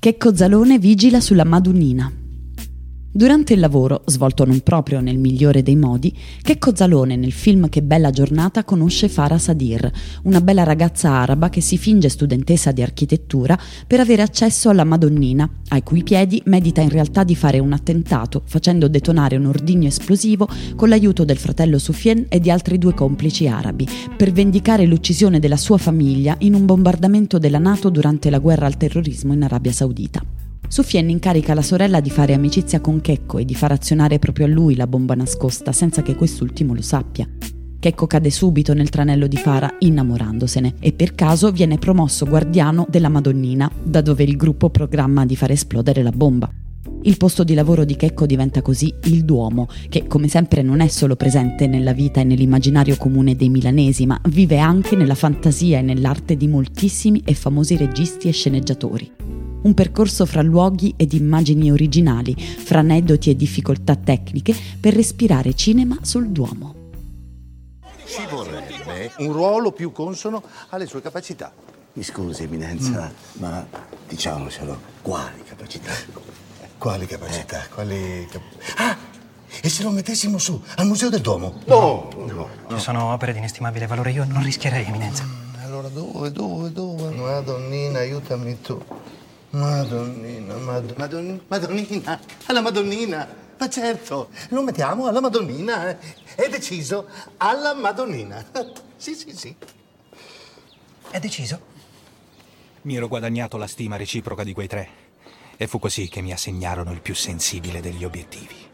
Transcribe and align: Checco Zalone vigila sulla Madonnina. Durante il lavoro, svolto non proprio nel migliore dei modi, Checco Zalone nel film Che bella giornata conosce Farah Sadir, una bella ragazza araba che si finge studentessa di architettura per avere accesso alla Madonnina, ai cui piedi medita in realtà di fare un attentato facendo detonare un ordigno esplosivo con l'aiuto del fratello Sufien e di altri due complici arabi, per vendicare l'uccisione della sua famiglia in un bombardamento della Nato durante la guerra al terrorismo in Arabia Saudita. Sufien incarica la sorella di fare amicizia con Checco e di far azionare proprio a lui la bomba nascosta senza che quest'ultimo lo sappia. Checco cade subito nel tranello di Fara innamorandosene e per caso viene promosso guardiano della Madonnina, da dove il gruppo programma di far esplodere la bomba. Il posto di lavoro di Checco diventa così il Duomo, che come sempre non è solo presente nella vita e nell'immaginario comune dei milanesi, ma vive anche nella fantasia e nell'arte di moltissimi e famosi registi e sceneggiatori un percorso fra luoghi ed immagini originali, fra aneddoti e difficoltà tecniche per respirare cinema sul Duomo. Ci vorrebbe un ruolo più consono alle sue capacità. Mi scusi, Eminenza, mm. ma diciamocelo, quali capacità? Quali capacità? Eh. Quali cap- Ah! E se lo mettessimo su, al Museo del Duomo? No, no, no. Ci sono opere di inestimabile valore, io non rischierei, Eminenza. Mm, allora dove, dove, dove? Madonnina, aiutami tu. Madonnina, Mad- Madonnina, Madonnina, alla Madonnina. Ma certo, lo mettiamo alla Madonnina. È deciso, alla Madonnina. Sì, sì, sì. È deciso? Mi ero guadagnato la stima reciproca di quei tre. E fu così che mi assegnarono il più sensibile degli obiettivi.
Checco 0.00 0.32
Zalone 0.32 0.78
vigila 0.78 1.20
sulla 1.20 1.42
Madonnina. 1.44 2.27
Durante 3.10 3.54
il 3.54 3.60
lavoro, 3.60 4.02
svolto 4.04 4.44
non 4.44 4.60
proprio 4.60 5.00
nel 5.00 5.16
migliore 5.16 5.62
dei 5.62 5.76
modi, 5.76 6.14
Checco 6.42 6.76
Zalone 6.76 7.16
nel 7.16 7.32
film 7.32 7.70
Che 7.70 7.82
bella 7.82 8.10
giornata 8.10 8.64
conosce 8.64 9.08
Farah 9.08 9.38
Sadir, 9.38 9.90
una 10.24 10.42
bella 10.42 10.62
ragazza 10.62 11.10
araba 11.10 11.48
che 11.48 11.62
si 11.62 11.78
finge 11.78 12.10
studentessa 12.10 12.70
di 12.70 12.82
architettura 12.82 13.58
per 13.86 14.00
avere 14.00 14.20
accesso 14.20 14.68
alla 14.68 14.84
Madonnina, 14.84 15.48
ai 15.68 15.82
cui 15.82 16.02
piedi 16.02 16.42
medita 16.44 16.82
in 16.82 16.90
realtà 16.90 17.24
di 17.24 17.34
fare 17.34 17.58
un 17.58 17.72
attentato 17.72 18.42
facendo 18.44 18.88
detonare 18.88 19.36
un 19.36 19.46
ordigno 19.46 19.88
esplosivo 19.88 20.46
con 20.76 20.90
l'aiuto 20.90 21.24
del 21.24 21.38
fratello 21.38 21.78
Sufien 21.78 22.26
e 22.28 22.40
di 22.40 22.50
altri 22.50 22.76
due 22.76 22.92
complici 22.92 23.48
arabi, 23.48 23.88
per 24.18 24.32
vendicare 24.32 24.84
l'uccisione 24.84 25.38
della 25.38 25.56
sua 25.56 25.78
famiglia 25.78 26.36
in 26.40 26.52
un 26.52 26.66
bombardamento 26.66 27.38
della 27.38 27.58
Nato 27.58 27.88
durante 27.88 28.28
la 28.28 28.38
guerra 28.38 28.66
al 28.66 28.76
terrorismo 28.76 29.32
in 29.32 29.44
Arabia 29.44 29.72
Saudita. 29.72 30.37
Sufien 30.68 31.08
incarica 31.08 31.54
la 31.54 31.62
sorella 31.62 32.00
di 32.00 32.10
fare 32.10 32.34
amicizia 32.34 32.80
con 32.80 33.00
Checco 33.00 33.38
e 33.38 33.46
di 33.46 33.54
far 33.54 33.72
azionare 33.72 34.18
proprio 34.18 34.44
a 34.44 34.50
lui 34.50 34.76
la 34.76 34.86
bomba 34.86 35.14
nascosta 35.14 35.72
senza 35.72 36.02
che 36.02 36.14
quest'ultimo 36.14 36.74
lo 36.74 36.82
sappia. 36.82 37.26
Checco 37.80 38.06
cade 38.06 38.30
subito 38.30 38.74
nel 38.74 38.90
tranello 38.90 39.26
di 39.26 39.36
Fara 39.36 39.76
innamorandosene 39.78 40.74
e 40.78 40.92
per 40.92 41.14
caso 41.14 41.52
viene 41.52 41.78
promosso 41.78 42.26
guardiano 42.26 42.86
della 42.90 43.08
Madonnina, 43.08 43.70
da 43.82 44.02
dove 44.02 44.24
il 44.24 44.36
gruppo 44.36 44.68
programma 44.68 45.24
di 45.24 45.36
far 45.36 45.52
esplodere 45.52 46.02
la 46.02 46.10
bomba. 46.10 46.50
Il 47.02 47.16
posto 47.16 47.44
di 47.44 47.54
lavoro 47.54 47.84
di 47.84 47.96
Checco 47.96 48.26
diventa 48.26 48.60
così 48.60 48.92
il 49.04 49.24
Duomo, 49.24 49.68
che 49.88 50.06
come 50.06 50.28
sempre 50.28 50.60
non 50.60 50.80
è 50.80 50.88
solo 50.88 51.16
presente 51.16 51.66
nella 51.66 51.92
vita 51.92 52.20
e 52.20 52.24
nell'immaginario 52.24 52.96
comune 52.96 53.36
dei 53.36 53.48
milanesi, 53.48 54.04
ma 54.04 54.20
vive 54.28 54.58
anche 54.58 54.96
nella 54.96 55.14
fantasia 55.14 55.78
e 55.78 55.82
nell'arte 55.82 56.36
di 56.36 56.46
moltissimi 56.46 57.22
e 57.24 57.32
famosi 57.32 57.76
registi 57.76 58.28
e 58.28 58.32
sceneggiatori 58.32 59.37
un 59.68 59.74
percorso 59.74 60.24
fra 60.24 60.40
luoghi 60.40 60.94
ed 60.96 61.12
immagini 61.12 61.70
originali, 61.70 62.34
fra 62.34 62.78
aneddoti 62.78 63.28
e 63.28 63.36
difficoltà 63.36 63.96
tecniche 63.96 64.54
per 64.80 64.94
respirare 64.94 65.54
cinema 65.54 65.98
sul 66.00 66.30
Duomo. 66.30 66.74
Ci 68.06 68.26
vorrebbe 68.30 69.12
un 69.18 69.32
ruolo 69.32 69.72
più 69.72 69.92
consono 69.92 70.42
alle 70.70 70.86
sue 70.86 71.02
capacità. 71.02 71.52
Mi 71.92 72.02
scusi, 72.02 72.44
Eminenza, 72.44 73.12
mm. 73.12 73.40
ma 73.40 73.66
diciamocelo, 74.08 74.80
quali 75.02 75.42
capacità? 75.44 75.92
Quali 76.78 77.06
capacità? 77.06 77.64
Eh. 77.64 77.68
Quali 77.68 78.26
cap- 78.30 78.42
Ah! 78.76 78.96
E 79.60 79.68
se 79.68 79.82
lo 79.82 79.90
mettessimo 79.90 80.38
su, 80.38 80.60
al 80.76 80.86
Museo 80.86 81.10
del 81.10 81.20
Duomo? 81.20 81.60
No, 81.66 82.08
no, 82.16 82.48
no. 82.68 82.76
Ci 82.76 82.82
sono 82.82 83.12
opere 83.12 83.32
di 83.32 83.38
inestimabile 83.38 83.86
valore, 83.86 84.12
io 84.12 84.24
non 84.24 84.42
rischierei, 84.42 84.86
Eminenza. 84.86 85.24
Mm, 85.24 85.64
allora 85.64 85.88
dove, 85.88 86.30
dove, 86.30 86.70
dove? 86.72 87.10
Madonnina, 87.10 87.98
aiutami 87.98 88.60
tu. 88.60 88.80
Madonnina, 89.50 90.56
Mad- 90.56 90.94
Madonnina, 90.96 91.40
Madonnina, 91.48 92.20
alla 92.46 92.60
Madonnina. 92.60 93.28
Ma 93.58 93.68
certo, 93.68 94.28
lo 94.50 94.62
mettiamo 94.62 95.06
alla 95.06 95.20
Madonnina. 95.20 95.98
È 96.34 96.48
deciso, 96.48 97.08
alla 97.38 97.74
Madonnina. 97.74 98.44
Sì, 98.98 99.14
sì, 99.14 99.32
sì. 99.32 99.54
È 101.08 101.20
deciso? 101.20 101.60
Mi 102.82 102.96
ero 102.96 103.06
guadagnato 103.06 103.56
la 103.56 103.68
stima 103.68 103.94
reciproca 103.94 104.42
di 104.42 104.52
quei 104.52 104.66
tre. 104.66 104.88
E 105.56 105.68
fu 105.68 105.78
così 105.78 106.08
che 106.08 106.20
mi 106.20 106.32
assegnarono 106.32 106.90
il 106.90 107.00
più 107.00 107.14
sensibile 107.14 107.80
degli 107.80 108.02
obiettivi. 108.04 108.67